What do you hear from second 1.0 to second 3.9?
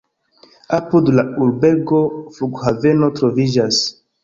la urbego flughaveno troviĝas.